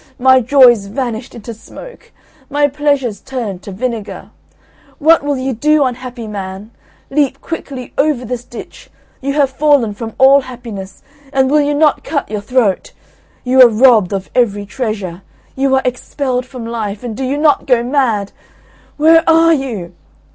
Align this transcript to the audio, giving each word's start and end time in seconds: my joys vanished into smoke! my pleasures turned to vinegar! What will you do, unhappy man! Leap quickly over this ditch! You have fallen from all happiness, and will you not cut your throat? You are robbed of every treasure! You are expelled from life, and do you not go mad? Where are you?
my 0.17 0.39
joys 0.41 0.87
vanished 0.87 1.35
into 1.35 1.53
smoke! 1.53 2.11
my 2.49 2.67
pleasures 2.67 3.19
turned 3.21 3.61
to 3.61 3.71
vinegar! 3.71 4.31
What 4.97 5.21
will 5.21 5.37
you 5.37 5.53
do, 5.53 5.83
unhappy 5.85 6.27
man! 6.27 6.71
Leap 7.11 7.39
quickly 7.39 7.93
over 7.99 8.25
this 8.25 8.43
ditch! 8.43 8.89
You 9.21 9.33
have 9.33 9.51
fallen 9.51 9.93
from 9.93 10.15
all 10.17 10.41
happiness, 10.41 11.03
and 11.31 11.51
will 11.51 11.61
you 11.61 11.75
not 11.75 12.03
cut 12.03 12.31
your 12.31 12.41
throat? 12.41 12.93
You 13.43 13.61
are 13.61 13.69
robbed 13.69 14.11
of 14.11 14.31
every 14.33 14.65
treasure! 14.65 15.21
You 15.55 15.75
are 15.75 15.83
expelled 15.85 16.47
from 16.47 16.65
life, 16.65 17.03
and 17.03 17.15
do 17.15 17.23
you 17.23 17.37
not 17.37 17.67
go 17.67 17.83
mad? 17.83 18.31
Where 18.97 19.23
are 19.29 19.53
you? 19.53 19.93